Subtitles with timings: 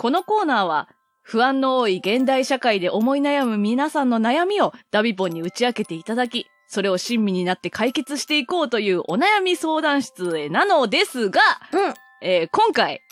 [0.00, 0.88] このコーナーは、
[1.20, 11.42] 不安の多い現代社会で思い悩む皆さんの悩みをダビポンに打ち明けていただき、それを親身になって解決していこうというお悩み相談室へなのですが、
[11.74, 11.94] うん。
[12.22, 13.02] えー今回、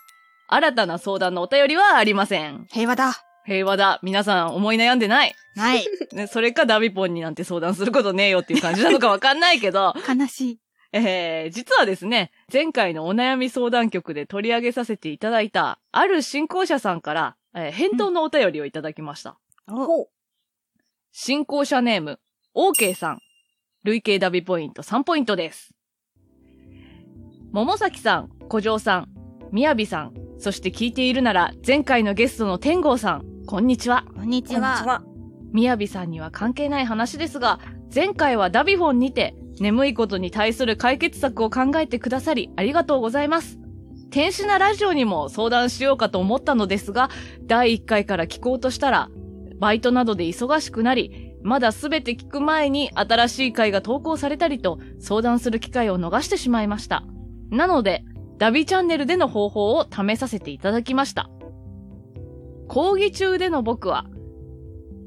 [0.48, 2.66] 新たな相談のお便りはありません。
[2.70, 3.22] 平和だ。
[3.44, 4.00] 平和だ。
[4.02, 5.34] 皆さん思い悩んでない。
[5.56, 5.86] ない。
[6.16, 10.58] ね、それかダビポンになんて相談することねえよっていう感じなのかわかんないけど、悲しい。
[10.92, 19.36] えー、実はですね、前回のお悩み相談局で取り上げさせていただいた、ある進行者さんから、えー返答のお便りをいただきました。
[20.02, 20.08] う。
[21.12, 22.20] 進行者ネーム、
[22.54, 23.18] OK さん。
[23.84, 25.74] 累計ダビポイント3ポイントです。
[27.52, 29.08] 桃崎さん、小城さん、
[29.52, 34.04] みやびさん、そして聞いているなら、前回のゲストの天狗さん、こんにちは。
[34.14, 34.54] こんにち。
[34.56, 35.02] は。
[35.52, 37.60] みやびさんには関係ない話ですが、
[37.94, 43.58] 前回はダビフォンにて、眠いことに対する解決策を考えてくださり、ありがとうございます。
[44.10, 47.10] 天使なラジオにも相談しようかと思ったのですが、
[47.44, 49.10] 第1回から聞こうとしたら、
[49.58, 57.04] バイトなどで忙しくなり、まだすべて聞く前に新しい回が投稿されたりと、相談する機会を逃してしまいました。
[57.50, 58.04] なので、
[58.38, 61.28] ダビチャンネルでの方法を試させていただきました。
[62.68, 64.06] 講義中での僕は、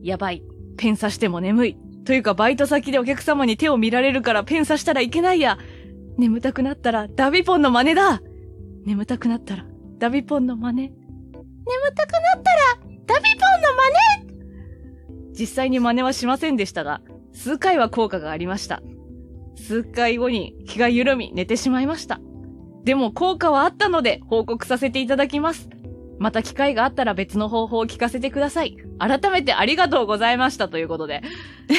[0.02, 0.44] やばい。
[0.78, 1.78] ペン刺しても眠い。
[2.12, 5.58] というか、バイト先でお客様に手を見られるからペン刺したらいけないや。
[6.18, 8.20] 眠たくなったらダビポンの真似だ。
[8.86, 9.66] 眠たくなったら
[9.98, 10.81] ダビポンの真似。
[10.81, 10.94] 眠
[11.95, 13.70] たくなったらダビポンの
[14.26, 17.00] 真似実際に真似はしませんでしたが、
[17.31, 18.81] 数回は効果がありました。
[19.56, 22.20] 数回後に気が緩み寝てしまいました。
[22.84, 25.70] でも効果はあったので報告させていただきます。
[26.22, 28.77] また機会があったら別の方法を聞かせてください。
[29.00, 31.23] 改めてありがとうございましたということで。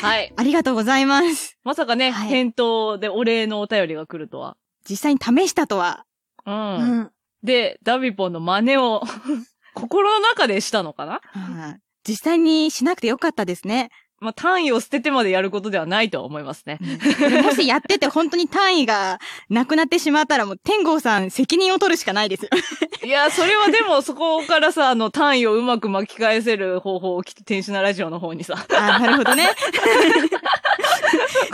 [0.03, 0.33] はい。
[0.37, 1.57] ありがとうございます。
[1.63, 4.57] まさかね、はい返答でお礼のお便りが来るとは。
[4.89, 6.07] 実際に試したとは。
[6.45, 6.55] うん。
[6.55, 7.11] うん。
[7.45, 9.03] で、ダビポンの真似を
[9.75, 11.21] 心の中でしたのかな？
[11.23, 13.91] はい実際にしなくてよかったですね。
[14.23, 16.79] まあ、単位を捨ててまでやることではないとは思いますね。
[17.19, 19.19] これもしやってて本当に単位が
[19.51, 22.51] なくなってしまったらもう天狗さん責任を取るしかないですよ。
[23.05, 29.49] いや、それはでもそこからさ、あの、単位をうまく巻き返せる方法をきっと天使なラジオの方にさ、あなるほどね。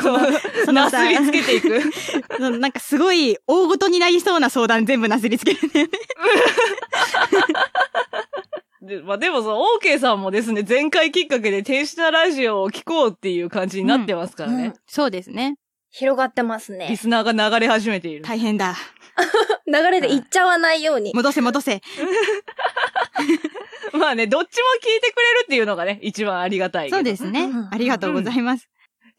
[0.03, 0.19] こう、
[0.67, 1.81] そのさなすりつけていく。
[2.39, 5.89] なんかすごい大ごとになりそうな相談全部なすりつけるね。
[8.89, 14.67] で、まあ、でもその、OK さんもですね、前回きっかけで天使なラジオを聞こうっていう感じになってますからね。
[14.67, 15.57] うんそうですね。
[15.91, 16.97] 広がってますリね。
[16.97, 18.23] スナーが流れ始めている。
[18.23, 18.75] 大変だ。
[19.67, 21.13] 流れで行っちゃわないように。
[21.15, 21.81] 戻せ戻せ。
[23.93, 26.91] まあね、どっちも聞いてくれるっていうのがね、一番ありがたい。
[26.91, 27.69] そうですねうん。
[27.73, 28.69] ありがとうございます。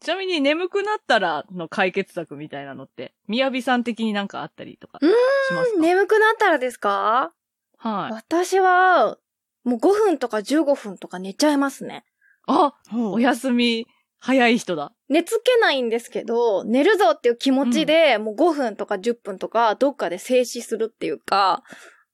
[0.00, 5.16] ちなみに眠くなったらの解決策みたいなのって、みやびさん的になんかあったりとかうーんし
[5.54, 5.78] ますか？
[5.80, 7.32] 眠くなったらですか？
[7.78, 8.12] はい。
[8.12, 9.18] 私は、
[9.64, 12.04] もう5分とか15分とか寝ちゃいますね。
[12.46, 13.86] あ、お休み
[14.18, 14.92] 早い人だ。
[15.08, 21.62] 寝つけないんですけど、寝るぞっていう気持ちで、もう5分とか10分とか、どっかで静止するっていうか、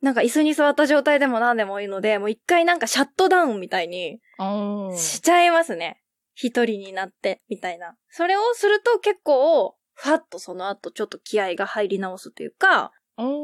[0.01, 4.21] なんか椅子に座った状態でも何でもいいので、もう一回なんかシャットダウンみたいに
[4.97, 6.01] しちゃいますね。
[6.35, 7.97] 一人になって、みたいな。
[8.09, 12.93] それをすると結構、ファッとその後ちょっと気合が入り直すというか、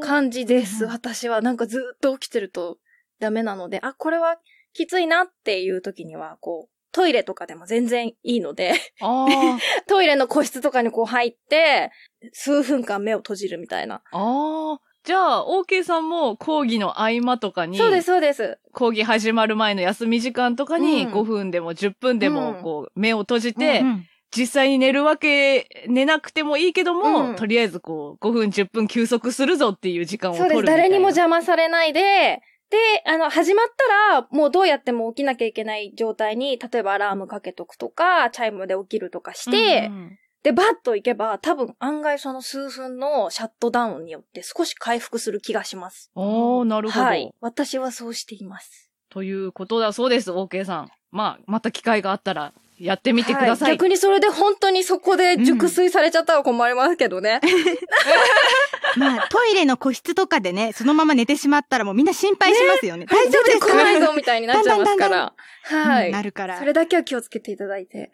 [0.03, 0.85] 感じです。
[0.85, 2.79] うん私はなんかずっと起きてると
[3.23, 4.37] ダメなので、あ、これは
[4.75, 8.75] きついなっていう時には、こう、トイレとかでも全然いいので。
[9.87, 11.91] トイレの個室とかにこう入って、
[12.33, 14.03] 数分間目を閉じるみたいな。
[14.11, 14.79] あー。
[15.05, 18.59] じゃあ、OK さんも講義の合間とかに、そうです、そうです。
[18.73, 30.55] 講義始まる前の休み時間とかにうん5分でも10分でもうんこう目を閉じて、うん実際に寝るわけ、寝なくてもいいけども、うんとりあえずこう5分10分休息するぞっていう時間をそうです。
[30.55, 30.83] 取るみたいな。
[30.85, 32.41] 誰にも邪魔されないで、
[32.73, 46.11] で、あの、始まったら、もうどうやっても起きなきゃいけない状態に、例えばアラームかけとくとか、チャイムで起きるとかして、うんうんで、バッと行けば、多分案外その数分のシャットダウンによって少し回復する気がします。
[46.17, 47.07] おー、なるほど。
[47.07, 47.33] はい。
[47.41, 48.91] 私はそうしています。
[49.09, 50.91] ということだそうです、OK さん。
[51.13, 52.53] まあ、また機会があったら、
[52.85, 53.71] やってみてください。
[53.71, 57.41] は逆にそれで本当にそこで熟睡されちゃったら困りますけどね。
[58.97, 63.07] まあ、トイレの個室とかでね、そのまま寝てしまったらもうみんな心配しますよね。
[63.07, 63.67] 大丈夫ですか？
[63.67, 65.33] 出てこないぞみたいになっちゃいますから。
[65.65, 66.11] はうんい。
[66.11, 66.59] なるから。
[66.59, 68.11] それだけは気をつけていただいて。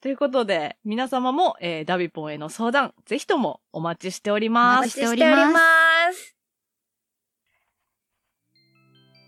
[0.00, 4.80] ということで、皆様も、えーダビポンへの相談、ぜひともお待ちしておりおます。
[4.82, 6.36] 待ちしております。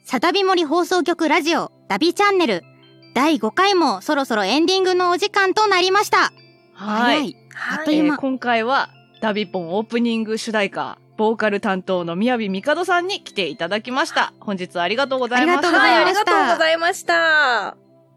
[0.07, 2.74] サタビモリ放送局ラジオ、ダビチャンネル。
[3.15, 6.33] 第5回もそろそろエンディングのお時間となりました。
[6.75, 7.37] はい。
[7.55, 8.15] あっという間。
[8.15, 8.91] えー今回は、
[9.21, 14.35] ダビポンオープニング主題歌、ボーカル担当の宮城みかどさんに来ていただきました。
[14.41, 15.71] 本日はありがとうございました。
[15.71, 17.77] はい、ありがとうございましたありがとうございました。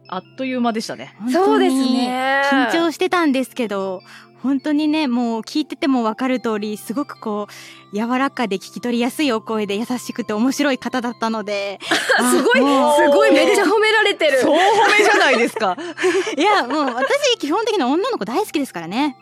[0.10, 1.16] あっという間でしたね。
[1.32, 2.42] そうですね。
[2.52, 4.02] 緊張してたんですけど、
[4.44, 11.80] 本当にね、もう聞いててもわかる通り、すごくこう、柔らかで聞き取りやすいお声で優しくて面白い方だったので。
[12.32, 14.42] すごい、あすごい、めっちゃ褒められてる。
[14.42, 14.58] そう褒
[14.98, 15.76] めじゃないですか。
[16.38, 19.18] いや、もう私基本的に女の子大好きですからね。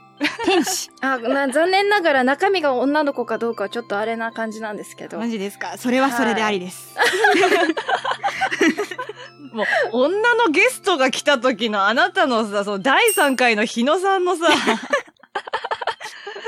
[0.46, 0.90] 天使。
[1.02, 5.18] あ、まあ、残念ながら中身が女の子かどうかはちょっとあれな感じなんですけど。
[5.18, 6.96] マジですかそれはそれでありです。
[9.52, 14.48] もう、女のゲストが来た時のあなたのさ、その第3回の日野さんのさ、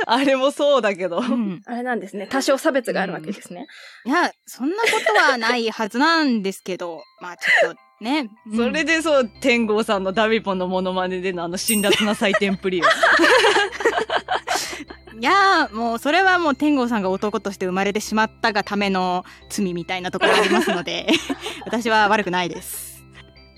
[0.05, 1.19] あれもそうだけど。
[1.19, 1.61] うん。
[1.65, 2.27] あれなんですね。
[2.27, 3.67] 多少差別があるわけですね。
[4.05, 8.29] いや、そんなことはないはずなんですけど、 まあちょっとね。
[8.47, 12.85] うんそれでそう、天狗さんのダビポンのモノマネでのあの辛辣な採点プリを。
[15.19, 21.07] いやーもうそれはもう天狗さんが男として生まれてしまったがための罪みたいなところありますので、
[21.65, 22.87] 私は悪くないです。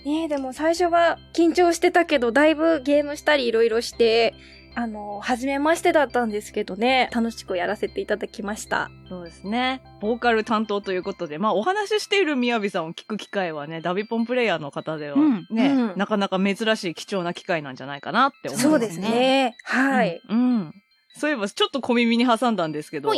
[0.05, 4.33] ねえ、でも最初は緊張してたけど、だいぶゲームしたりいろいろして、
[4.75, 8.89] あの、初めましてだったんですけどね、楽しくやらせていただきました。
[9.07, 9.81] そうですね。
[10.01, 18.63] ボーカル担当ということで、まあお話ししている宮城さんを聞く機会はね、ダビポンプレイヤーの方ではうんね、うんなかなか珍しい貴重な機会なんじゃないかなって思います。
[18.63, 19.55] そうですね。
[19.63, 20.21] はい。
[20.29, 20.39] うん。
[20.39, 20.73] うん
[21.19, 23.11] そういえば、ちょっと小耳に挟んだんですけど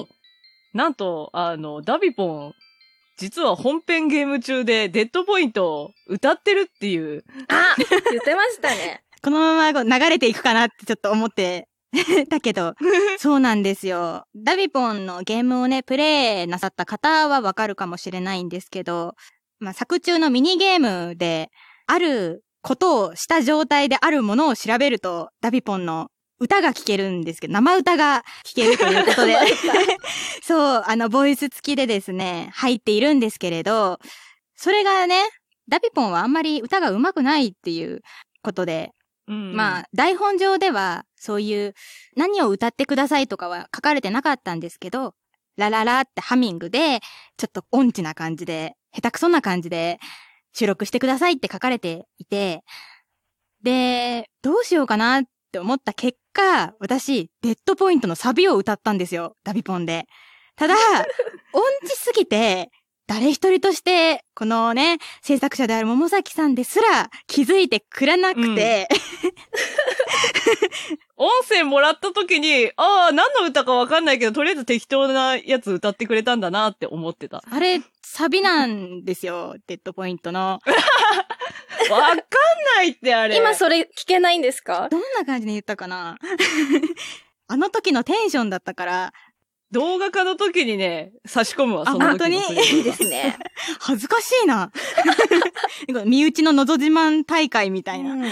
[0.74, 2.54] なんと、あの、ダビポン、
[3.18, 7.24] 実は本編ゲーム中でデッドポイントを歌ってるっていう。
[7.50, 9.04] あ言ってましたね。
[9.24, 11.68] このまま流れていくかなってちょっと思って
[12.30, 12.76] だけど、
[13.20, 14.26] そうなんですよ。
[14.36, 19.16] ダビポンのゲームをね、プレイなさった方はわかるかもしれないんですけど、
[19.60, 21.50] まあ、作中のミニゲームで、
[21.88, 26.08] あることをした状態であるものを調べると、ダビポンの
[26.40, 29.38] 歌が聴けるんですけど、生歌が聴けるということで、
[30.42, 34.00] そう、あの、ボイス付きでですね、入っているんですけれど、
[34.56, 35.22] それがね、
[35.68, 38.02] ダビポンはあんまり歌が上手くないっていう
[38.42, 38.92] ことで、
[39.28, 41.74] うんまあ、台本上では、そういう、
[42.16, 45.16] 何を歌ってくださいとかは書かれてなかったんですけど、
[45.58, 47.00] ラララってハミングで、
[47.38, 50.00] ちょっと音痴な感じで、下手くそな感じで、
[50.54, 52.64] 収録してくださいって書かれていて、
[53.64, 60.06] で、どうしようかなって思った結果、私、デッドポイントのサビを歌ったんですよ、ダビポンで。
[60.56, 60.76] ただ、
[61.54, 62.70] 音痴すぎて、
[63.14, 68.88] 誰一人として、このね、制作者である桃崎さんですら気づいてくれなくて、
[71.18, 77.38] 音声もらった時に、ああ、何の歌かわかんないけど、とりあえず適当なやつ歌ってくれたんだなって思ってた。
[77.38, 80.62] わあれ、サビなんですよ、デッドポイントの。
[81.90, 82.18] かん
[82.78, 83.36] ないってあれ。
[83.36, 84.88] 今それ聞けないんですか？
[84.90, 86.18] どんな感じで言ったかな？
[87.50, 89.14] あの時のテンションだったから、
[89.72, 92.38] 動画化の時にね、差し込むわ、その時本当に？
[92.38, 93.38] いいですね。
[93.80, 94.72] 恥ずかしいな。
[96.06, 98.14] 身内ののぞ自慢大会みたいな。
[98.14, 98.24] うん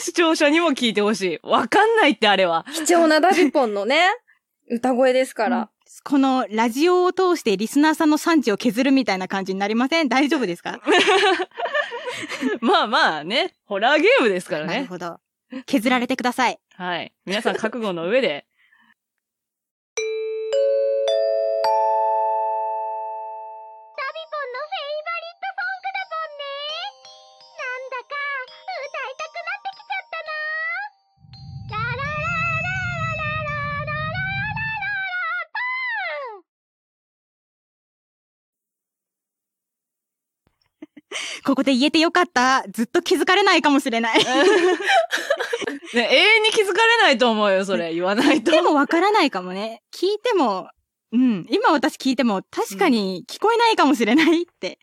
[0.00, 1.38] 視聴者にも聞いてほしい。
[1.42, 2.64] わかんないってあれは。
[2.72, 4.08] 貴重なダビポンのね、
[4.70, 5.70] 歌声ですから。
[6.04, 10.08] このラジオを通してリスナーさんの産地を削るみたいな感じになりません？
[10.08, 10.80] 大丈夫ですか、
[12.60, 14.74] まあまあね、ホラーゲームですからね。
[14.76, 15.18] なるほど。
[15.66, 16.60] 削られてください。
[16.76, 17.12] はい。
[17.26, 18.46] 皆さん覚悟の上で。
[41.48, 42.62] ここで言えてよかった。
[42.70, 44.18] ずっと気づかれないかもしれない。
[44.22, 44.24] ね、
[45.94, 47.94] 永遠に気づかれないと思うよ、それ。
[47.94, 48.50] 言わないと。
[48.50, 49.82] でもわからないかもね。
[49.90, 50.68] 聞いても、
[51.10, 51.46] うん。
[51.48, 54.78] 今私聞いても確かに聞こえないかもしれないって。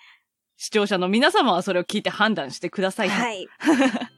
[0.57, 3.13] 視聴者の皆様はそれを聞いて判断してくださいと。
[3.13, 3.47] はい。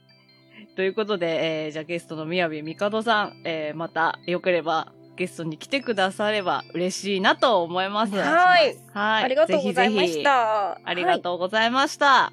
[0.78, 8.16] ということで、えー、じゃあゲストの宮部みかどさん、えー、またよければゲストに来てくだされば嬉しいなと思います。
[8.16, 8.78] はい。
[8.94, 9.24] はい。
[9.26, 10.80] ありがとうございました。
[10.82, 12.32] ありがとうございました。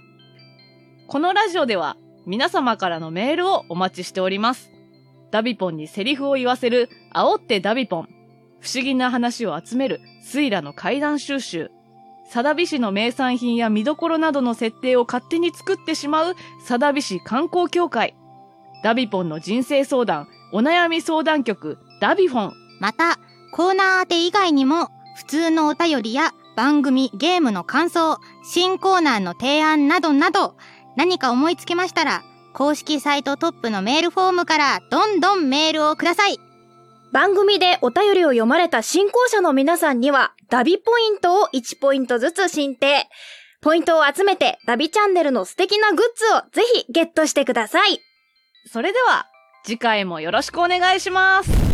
[1.07, 1.97] このラジオでは
[2.27, 4.73] 皆様からのメールをお待ちしております。
[5.31, 8.09] ダビポンにセリフを言わせる煽ってダビポン。
[8.61, 11.71] 不思議な話を集めるスイラの怪談収集。
[12.31, 18.15] サダビ市の名産品や見どころなどの設定を勝手に作ってしまうサダビ市観光協会。
[18.83, 22.53] ダビポンの人生相談、お悩み相談局、ダビフォン。
[22.81, 23.19] また、
[23.53, 30.57] コーナー宛て以外にも、普通のお便りや番組、ゲームの感想、新コーナーの提案などなど、
[30.97, 32.23] 何か思いつきましたら、
[32.53, 36.39] 公式サイトトップのメールフォームからどんどんメールをください。
[37.13, 43.09] 番組でお便りを読まれた進行者の皆さんには、ダビポイントを1ポイントずつ申請。
[43.61, 46.03] ポイントを集めて、ダビチャンネルの素敵なグッズ
[46.35, 48.01] をぜひゲットしてください。
[48.71, 49.27] それでは、
[49.65, 51.74] 次回もよろしくお願いします。